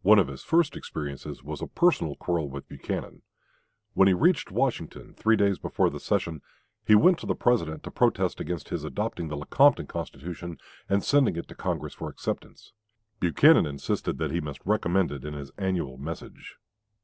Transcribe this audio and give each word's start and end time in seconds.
One 0.00 0.18
of 0.18 0.26
his 0.26 0.42
first 0.42 0.76
experiences 0.76 1.44
was 1.44 1.62
a 1.62 1.68
personal 1.68 2.16
quarrel 2.16 2.48
with 2.48 2.66
Buchanan. 2.68 3.22
When 3.94 4.08
he 4.08 4.12
reached 4.12 4.50
Washington, 4.50 5.14
three 5.14 5.36
days 5.36 5.56
before 5.60 5.88
the 5.88 6.00
session, 6.00 6.42
he 6.84 6.96
went 6.96 7.20
to 7.20 7.26
the 7.26 7.36
President 7.36 7.84
to 7.84 7.92
protest 7.92 8.40
against 8.40 8.70
his 8.70 8.82
adopting 8.82 9.28
the 9.28 9.36
Lecompton 9.36 9.86
Constitution 9.86 10.58
and 10.88 11.04
sending 11.04 11.36
it 11.36 11.46
to 11.46 11.54
Congress 11.54 11.94
for 11.94 12.08
acceptance. 12.08 12.72
Buchanan 13.20 13.64
insisted 13.66 14.18
that 14.18 14.32
he 14.32 14.40
must 14.40 14.66
recommend 14.66 15.12
it 15.12 15.24
in 15.24 15.34
his 15.34 15.52
annual 15.56 15.96
message. 15.96 16.56